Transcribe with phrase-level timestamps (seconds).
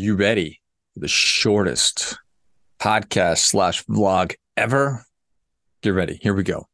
[0.00, 0.62] You ready
[0.94, 2.16] for the shortest
[2.80, 5.04] podcast slash vlog ever?
[5.82, 6.18] Get ready.
[6.22, 6.68] Here we go.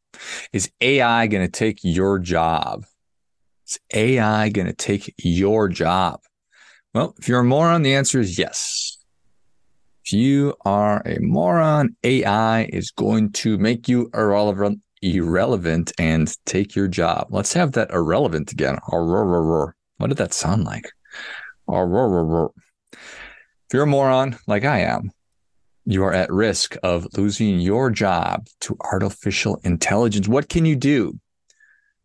[0.52, 2.84] Is AI going to take your job?
[3.66, 6.20] Is AI going to take your job?
[6.94, 8.96] Well, if you're a moron, the answer is yes.
[10.04, 16.76] If you are a moron, AI is going to make you irrelevant, irrelevant and take
[16.76, 17.26] your job.
[17.30, 18.78] Let's have that irrelevant again.
[18.86, 20.92] What did that sound like?
[22.92, 25.10] If you're a moron like I am,
[25.84, 30.28] you are at risk of losing your job to artificial intelligence.
[30.28, 31.18] What can you do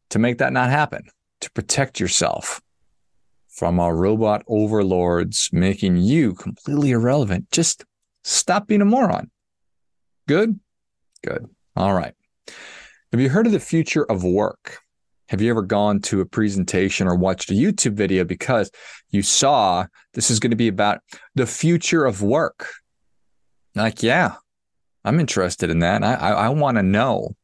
[0.10, 1.04] to make that not happen?
[1.42, 2.62] To protect yourself
[3.48, 7.50] from our robot overlords making you completely irrelevant.
[7.52, 7.84] Just
[8.24, 9.32] stop being a moron.
[10.28, 10.60] Good?
[11.24, 11.50] Good.
[11.76, 12.14] All right.
[13.12, 14.81] Have you heard of the future of work?
[15.32, 18.70] Have you ever gone to a presentation or watched a YouTube video because
[19.12, 21.00] you saw this is going to be about
[21.36, 22.68] the future of work?
[23.74, 24.34] Like, yeah,
[25.06, 26.04] I'm interested in that.
[26.04, 27.38] I, I, I want to know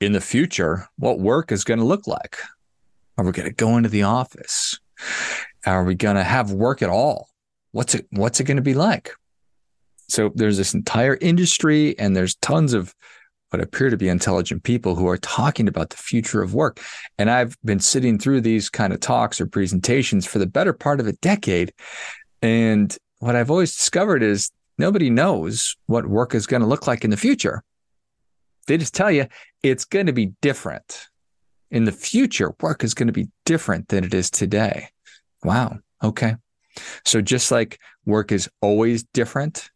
[0.00, 2.36] in the future what work is going to look like.
[3.16, 4.80] Are we going to go into the office?
[5.64, 7.28] Are we going to have work at all?
[7.70, 9.12] What's it What's it going to be like?
[10.08, 12.92] So there's this entire industry, and there's tons of
[13.54, 16.80] what appear to be intelligent people who are talking about the future of work.
[17.18, 20.98] And I've been sitting through these kind of talks or presentations for the better part
[20.98, 21.72] of a decade.
[22.42, 27.04] And what I've always discovered is nobody knows what work is going to look like
[27.04, 27.62] in the future.
[28.66, 29.28] They just tell you
[29.62, 31.06] it's going to be different.
[31.70, 34.88] In the future, work is going to be different than it is today.
[35.44, 35.78] Wow.
[36.02, 36.34] Okay.
[37.04, 39.70] So just like work is always different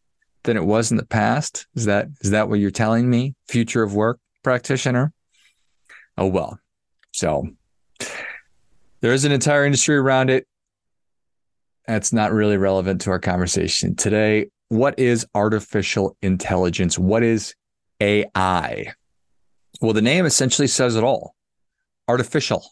[0.49, 1.67] than it was in the past?
[1.75, 3.35] Is that is that what you're telling me?
[3.47, 5.13] Future of work practitioner?
[6.17, 6.59] Oh well.
[7.11, 7.47] So
[9.01, 10.47] there is an entire industry around it.
[11.85, 14.47] That's not really relevant to our conversation today.
[14.69, 16.97] What is artificial intelligence?
[16.97, 17.53] What is
[17.99, 18.93] AI?
[19.81, 21.35] Well, the name essentially says it all.
[22.07, 22.65] Artificial.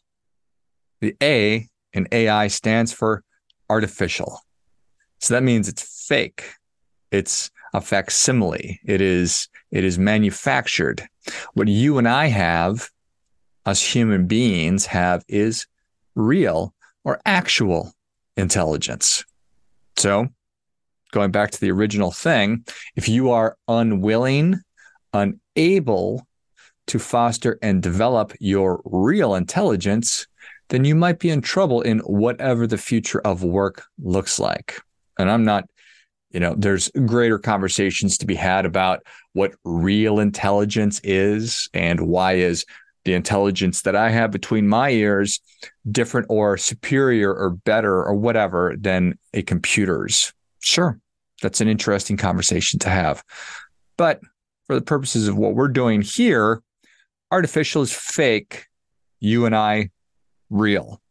[1.02, 3.24] The A in AI stands for
[3.70, 4.40] artificial.
[5.20, 6.44] So that means it's fake.
[7.12, 8.80] It's a facsimile.
[8.86, 11.08] It is it is manufactured.
[11.54, 12.90] What you and I have,
[13.66, 15.68] as human beings have, is
[16.16, 16.74] real
[17.04, 17.94] or actual
[18.38, 19.26] intelligence.
[19.98, 20.28] So,
[21.12, 24.62] going back to the original thing, if you are unwilling,
[25.14, 26.28] unable
[26.88, 30.28] to foster and develop your real intelligence,
[30.70, 34.80] then you might be in trouble in whatever the future of work looks like.
[35.20, 35.66] And I'm not
[36.32, 39.02] you know there's greater conversations to be had about
[39.34, 42.66] what real intelligence is and why is
[43.06, 45.40] the intelligence that i have between my ears
[45.90, 50.34] different or superior or better or whatever than a computer's.
[50.60, 51.00] Sure
[51.42, 53.24] that's an interesting conversation to have.
[53.96, 54.22] But
[54.66, 56.62] for the purposes of what we're doing here
[57.32, 58.66] artificial is fake
[59.20, 59.90] you and i
[60.50, 61.02] real.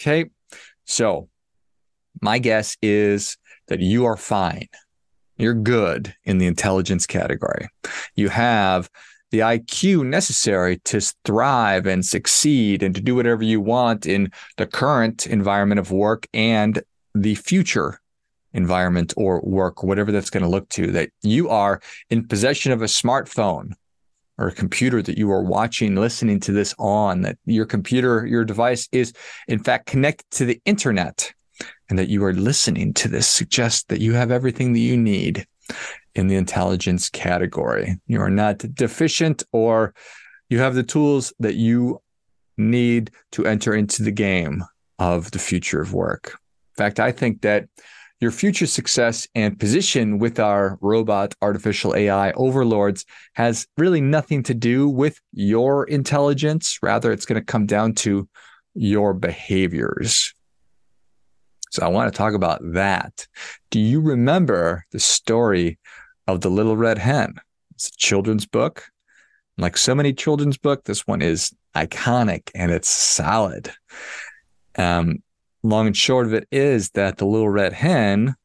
[0.00, 0.30] Okay
[0.84, 1.28] so
[2.20, 3.36] my guess is
[3.68, 4.68] that you are fine.
[5.36, 7.68] You're good in the intelligence category.
[8.16, 8.90] You have
[9.30, 14.66] the IQ necessary to thrive and succeed and to do whatever you want in the
[14.66, 16.82] current environment of work and
[17.14, 18.00] the future
[18.54, 21.80] environment or work, whatever that's going to look to, that you are
[22.10, 23.72] in possession of a smartphone
[24.38, 28.44] or a computer that you are watching, listening to this on, that your computer, your
[28.44, 29.12] device is
[29.46, 31.32] in fact connected to the internet
[31.88, 35.46] and that you are listening to this suggests that you have everything that you need
[36.14, 37.98] in the intelligence category.
[38.06, 39.94] You are not deficient or
[40.48, 42.00] you have the tools that you
[42.56, 44.64] need to enter into the game
[44.98, 46.32] of the future of work.
[46.32, 47.68] In fact, I think that
[48.20, 54.54] your future success and position with our robot artificial AI overlords has really nothing to
[54.54, 56.78] do with your intelligence.
[56.82, 58.28] Rather, it's going to come down to
[58.74, 60.34] your behaviors.
[61.70, 63.26] So I want to talk about that.
[63.70, 65.78] Do you remember the story
[66.26, 67.34] of the Little Red Hen?
[67.74, 68.84] It's a children's book.
[69.56, 73.70] Like so many children's book, this one is iconic and it's solid.
[74.76, 75.22] Um,
[75.62, 78.36] long and short of it is that the little red hen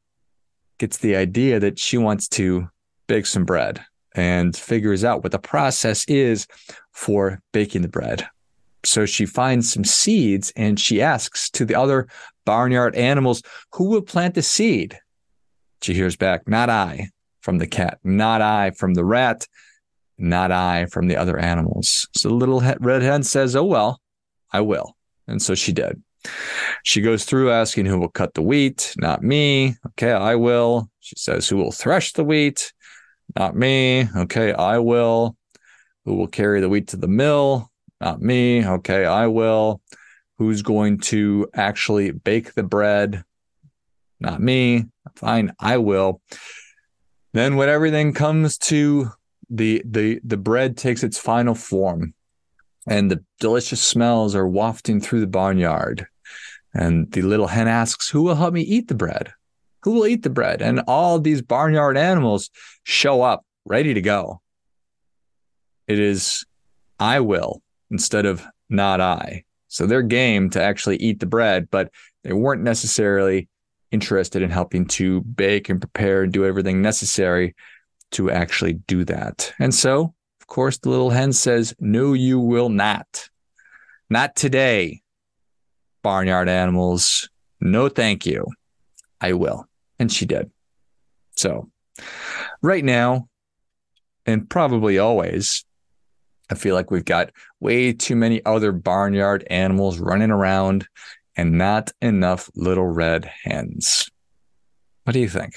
[0.78, 2.68] gets the idea that she wants to
[3.08, 3.84] bake some bread
[4.16, 6.48] and figures out what the process is
[6.92, 8.28] for baking the bread.
[8.85, 12.07] So she finds some seeds and she asks to the other
[12.45, 13.41] barnyard animals,
[13.74, 15.00] who will plant the seed?
[15.81, 17.09] She hears back, not I
[17.41, 19.47] from the cat, not I from the rat,
[20.18, 22.07] not I from the other animals.
[22.15, 24.00] So the little red hen says, oh, well,
[24.51, 24.95] I will.
[25.27, 26.01] And so she did.
[26.83, 28.94] She goes through asking who will cut the wheat.
[28.97, 29.75] Not me.
[29.88, 30.89] Okay, I will.
[31.00, 32.71] She says, Who will thresh the wheat?
[33.36, 34.07] Not me.
[34.15, 35.36] Okay, I will.
[36.06, 37.71] Who will carry the wheat to the mill?
[38.03, 38.67] Not me.
[38.67, 39.81] Okay, I will.
[40.38, 43.23] Who's going to actually bake the bread?
[44.19, 44.88] Not me.
[45.15, 46.21] Fine, I will.
[47.31, 49.09] Then when everything comes to
[49.50, 52.13] the the the bread takes its final form
[52.85, 56.05] and the delicious smells are wafting through the barnyard.
[56.73, 59.31] And the little hen asks, Who will help me eat the bread?
[59.83, 60.61] Who will eat the bread?
[60.61, 62.50] And all these barnyard animals
[62.83, 64.41] show up ready to go.
[65.88, 66.45] It is,
[67.00, 67.61] I will
[67.94, 69.45] instead of not I.
[69.69, 71.90] So they're game to actually eat the bread, but
[72.25, 73.48] they weren't necessarily
[73.92, 77.56] interested in helping to bake and prepare and do everything necessary
[78.12, 79.54] to actually do that.
[79.60, 80.13] And so
[80.44, 83.30] of course, the little hen says, No, you will not.
[84.10, 85.01] Not today,
[86.01, 87.30] barnyard animals.
[87.62, 88.48] No, thank you.
[89.22, 89.69] I will.
[90.00, 90.51] And she did.
[91.38, 91.72] So,
[92.62, 93.30] right now,
[94.25, 95.63] and probably always,
[96.50, 100.88] I feel like we've got way too many other barnyard animals running around
[101.36, 104.10] and not enough little red hens.
[105.04, 105.56] What do you think?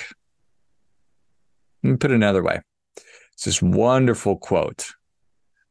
[1.82, 2.60] Let me put it another way.
[3.34, 4.92] It's this wonderful quote.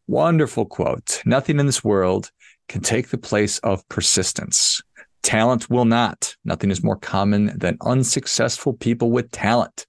[0.07, 1.21] Wonderful quote.
[1.25, 2.31] Nothing in this world
[2.69, 4.81] can take the place of persistence.
[5.23, 6.35] Talent will not.
[6.45, 9.87] Nothing is more common than unsuccessful people with talent.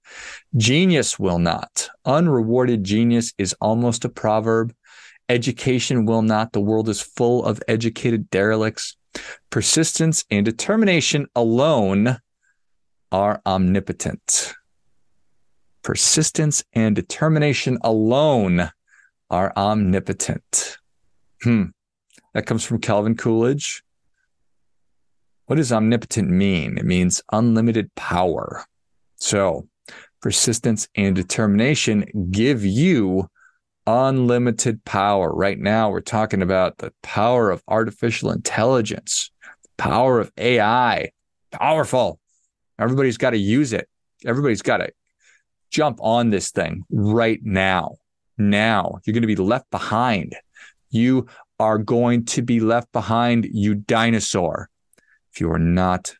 [0.55, 1.89] Genius will not.
[2.05, 4.73] Unrewarded genius is almost a proverb.
[5.29, 6.53] Education will not.
[6.53, 8.95] The world is full of educated derelicts.
[9.49, 12.19] Persistence and determination alone
[13.11, 14.53] are omnipotent.
[15.81, 18.69] Persistence and determination alone
[19.29, 20.77] are omnipotent.
[21.43, 21.65] Hmm.
[22.33, 23.83] That comes from Calvin Coolidge.
[25.45, 26.77] What does omnipotent mean?
[26.77, 28.65] It means unlimited power.
[29.15, 29.67] So,
[30.21, 33.29] persistence and determination give you
[33.87, 35.33] unlimited power.
[35.33, 39.31] Right now, we're talking about the power of artificial intelligence,
[39.77, 41.11] power of AI.
[41.51, 42.19] Powerful.
[42.77, 43.87] Everybody's got to use it.
[44.25, 44.91] Everybody's got to
[45.71, 47.95] jump on this thing right now.
[48.37, 50.35] Now you're going to be left behind.
[50.89, 51.27] You
[51.59, 54.69] are going to be left behind, you dinosaur,
[55.31, 56.13] if you are not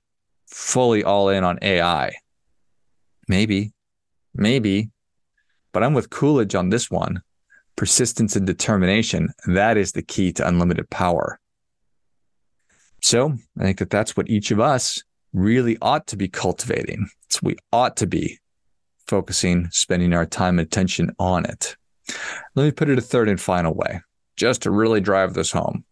[0.48, 2.14] fully all in on AI.
[3.28, 3.74] Maybe,
[4.34, 4.90] maybe,
[5.74, 7.22] but I'm with Coolidge on this one.
[7.78, 11.40] Persistence and determination, that is the key to unlimited power.
[13.02, 15.02] So I think that that's what each of us
[15.32, 17.08] really ought to be cultivating.
[17.42, 18.40] We ought to be
[19.08, 21.78] focusing, spending our time and attention on it.
[22.56, 24.02] Let me put it a third and final way,
[24.36, 25.86] just to really drive this home.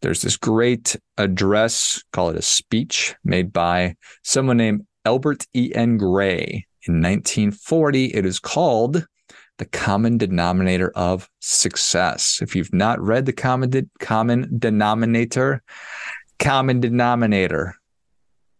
[0.00, 5.72] There's this great address, call it a speech, made by someone named Albert E.
[5.74, 5.98] N.
[5.98, 8.06] Gray in 1940.
[8.06, 9.06] It is called
[9.60, 12.38] The Common Denominator of Success.
[12.40, 15.62] If you've not read The Common, De- common Denominator,
[16.38, 17.74] Common Denominator,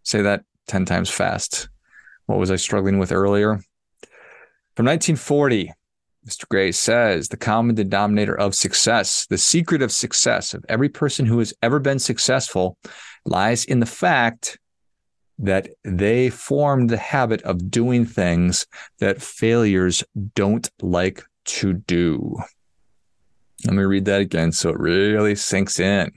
[0.02, 1.70] say that 10 times fast.
[2.26, 3.62] What was I struggling with earlier?
[4.76, 5.72] From 1940,
[6.28, 6.46] Mr.
[6.46, 11.38] Gray says the common denominator of success, the secret of success of every person who
[11.38, 12.76] has ever been successful
[13.24, 14.58] lies in the fact
[15.40, 18.66] that they formed the habit of doing things
[18.98, 20.04] that failures
[20.34, 22.36] don't like to do.
[23.64, 26.12] Let me read that again so it really sinks in.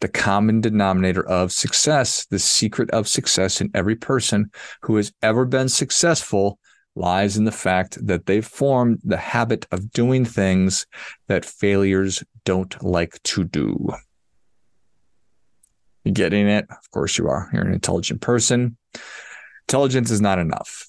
[0.00, 4.50] The common denominator of success, the secret of success in every person
[4.82, 6.58] who has ever been successful
[6.94, 10.86] lies in the fact that they've formed the habit of doing things
[11.26, 13.88] that failures don't like to do.
[16.12, 16.66] Getting it?
[16.70, 17.50] Of course you are.
[17.52, 18.76] You're an intelligent person.
[19.68, 20.86] Intelligence is not enough.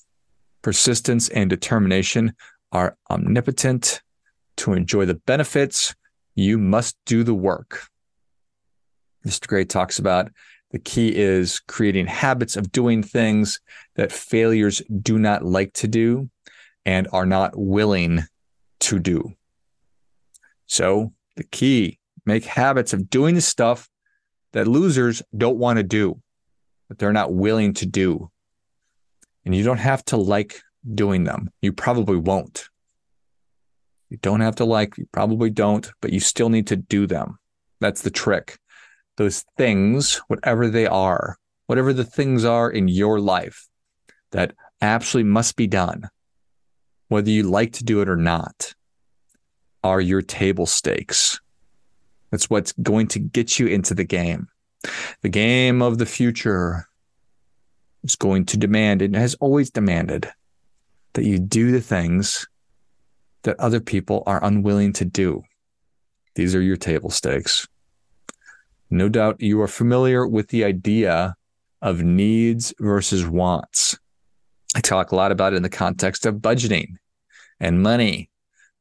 [0.61, 2.33] Persistence and determination
[2.71, 4.01] are omnipotent.
[4.57, 5.95] To enjoy the benefits,
[6.35, 7.87] you must do the work.
[9.25, 9.47] Mr.
[9.47, 10.31] Gray talks about
[10.71, 13.59] the key is creating habits of doing things
[13.95, 16.29] that failures do not like to do
[16.85, 18.23] and are not willing
[18.81, 19.33] to do.
[20.67, 23.89] So, the key make habits of doing the stuff
[24.53, 26.21] that losers don't want to do,
[26.87, 28.29] that they're not willing to do.
[29.45, 30.61] And you don't have to like
[30.95, 31.49] doing them.
[31.61, 32.69] You probably won't.
[34.09, 37.37] You don't have to like, you probably don't, but you still need to do them.
[37.79, 38.57] That's the trick
[39.19, 41.37] those things, whatever they are,
[41.67, 43.67] whatever the things are in your life
[44.31, 46.09] that absolutely must be done,
[47.09, 48.73] whether you like to do it or not,
[49.83, 51.39] are your table stakes.
[52.31, 54.47] That's what's going to get you into the game.
[55.21, 56.87] The game of the future
[58.03, 60.31] is going to demand, and has always demanded,
[61.13, 62.47] that you do the things
[63.43, 65.43] that other people are unwilling to do.
[66.35, 67.67] These are your table stakes.
[68.89, 71.35] No doubt you are familiar with the idea
[71.81, 73.97] of needs versus wants.
[74.75, 76.95] I talk a lot about it in the context of budgeting
[77.59, 78.29] and money,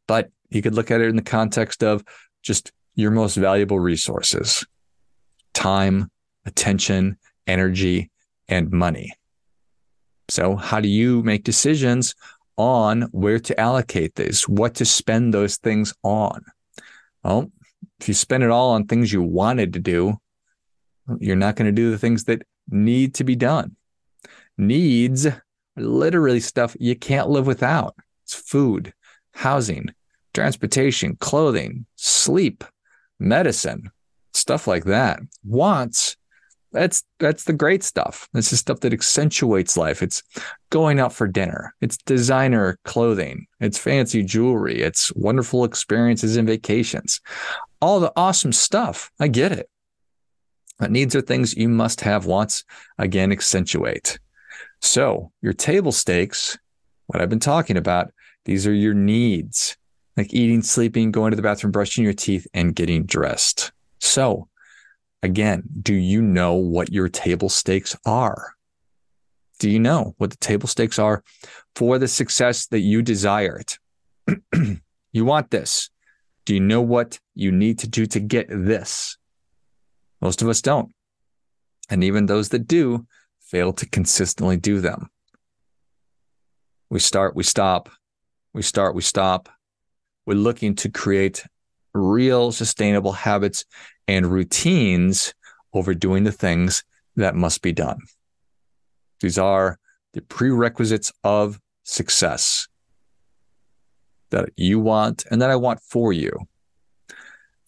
[0.07, 2.05] but you could look at it in the context of
[2.43, 4.67] just your most valuable resources
[5.55, 6.11] time,
[6.45, 8.11] attention, energy,
[8.49, 9.13] and money.
[10.29, 12.17] So, how do you make decisions
[12.57, 16.45] on where to allocate these, what to spend those things on?
[17.23, 17.53] Well,
[18.01, 20.19] if you spend it all on things you wanted to do,
[21.21, 23.77] you're not going to do the things that need to be done.
[24.57, 25.29] Needs
[25.77, 27.95] literally stuff you can't live without.
[28.25, 28.93] It's food,
[29.35, 29.95] housing,
[30.35, 32.65] transportation, clothing, sleep,
[33.19, 33.91] medicine,
[34.33, 35.21] stuff like that.
[35.45, 36.17] Wants
[36.73, 38.29] that's that's the great stuff.
[38.33, 40.03] This is stuff that accentuates life.
[40.03, 40.23] It's
[40.71, 41.75] going out for dinner.
[41.81, 43.47] It's designer clothing.
[43.59, 44.83] It's fancy jewelry.
[44.83, 47.21] It's wonderful experiences and vacations.
[47.81, 49.11] All the awesome stuff.
[49.19, 49.69] I get it.
[50.79, 52.27] But needs are things you must have.
[52.27, 52.65] Wants
[52.99, 54.19] again accentuate.
[54.83, 56.59] So your table stakes,
[57.07, 58.13] what I've been talking about,
[58.45, 59.77] these are your needs,
[60.19, 63.73] like eating, sleeping, going to the bathroom, brushing your teeth, and getting dressed.
[64.01, 64.49] So
[65.23, 68.55] Again, do you know what your table stakes are?
[69.59, 71.25] Do you know what the table stakes are
[71.75, 74.39] for the success that you desire it?
[75.13, 75.91] you want this.
[76.45, 79.19] Do you know what you need to do to get this?
[80.21, 80.93] Most of us don't.
[81.91, 83.07] And even those that do
[83.41, 85.09] fail to consistently do them.
[86.91, 87.89] We start, we stop.
[88.55, 89.49] We start, we stop.
[90.29, 91.47] We're looking to create
[91.95, 93.65] real sustainable habits
[94.07, 95.33] and routines
[95.73, 96.85] over doing the things
[97.17, 98.01] that must be done.
[99.23, 99.79] These are
[100.13, 102.69] the prerequisites of success
[104.29, 106.31] that you want and that I want for you.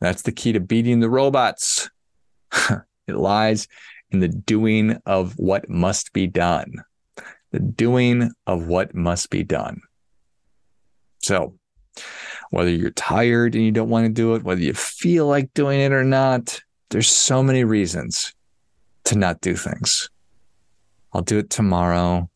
[0.02, 1.88] That's the key to beating the robots.
[2.52, 3.68] it lies
[4.10, 6.84] in the doing of what must be done.
[7.52, 9.80] The doing of what must be done.
[11.22, 11.54] So,
[12.50, 15.80] whether you're tired and you don't want to do it, whether you feel like doing
[15.80, 16.60] it or not.
[16.90, 18.34] There's so many reasons
[19.04, 20.10] to not do things.
[21.12, 22.28] I'll do it tomorrow,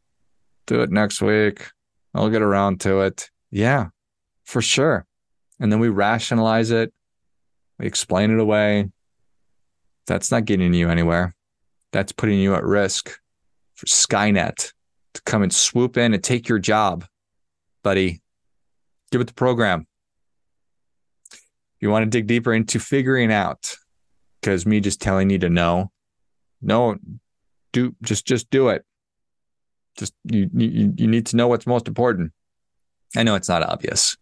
[0.67, 1.69] do it next week.
[2.15, 3.29] I'll get around to it.
[3.51, 3.89] Yeah,
[4.45, 5.05] for sure.
[5.61, 6.93] And then we rationalize it,
[7.79, 8.91] we explain it away.
[10.07, 11.35] That's not getting you anywhere.
[11.93, 13.19] That's putting you at risk
[13.75, 14.73] for Skynet
[15.15, 17.05] to come and swoop in and take your job,
[17.83, 18.21] buddy.
[19.11, 19.87] Give it the program
[21.85, 23.77] you want to dig deeper into figuring out
[24.41, 25.93] because me just telling you to know
[26.63, 26.97] no
[27.73, 28.85] do just just do it.
[29.99, 32.33] Just you, you you need to know what's most important.
[33.15, 34.17] I know it's not obvious.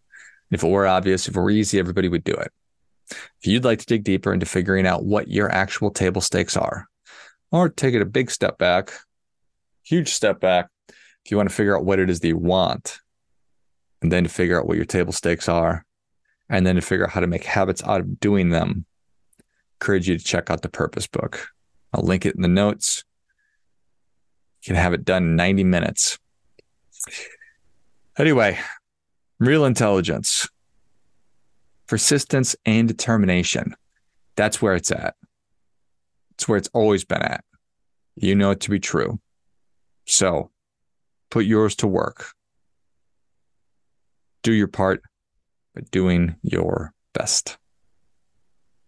[0.50, 2.50] If it were obvious if it were easy everybody would do it.
[3.10, 6.88] If you'd like to dig deeper into figuring out what your actual table stakes are
[7.52, 8.92] or take it a big step back
[9.84, 12.98] huge step back if you want to figure out what it is that you want
[14.00, 15.84] and then to figure out what your table stakes are
[16.48, 18.84] and then to figure out how to make habits out of doing them,
[19.40, 19.44] I
[19.80, 21.48] encourage you to check out the purpose book.
[21.92, 23.04] I'll link it in the notes.
[24.62, 26.18] You can have it done in 90 minutes.
[28.18, 28.58] Anyway,
[29.38, 30.48] real intelligence,
[31.86, 33.74] persistence, and determination.
[34.36, 35.14] That's where it's at.
[36.32, 37.44] It's where it's always been at.
[38.16, 39.20] You know it to be true.
[40.06, 40.50] So
[41.30, 42.32] put yours to work.
[44.42, 45.02] Do your part
[45.74, 47.58] but doing your best.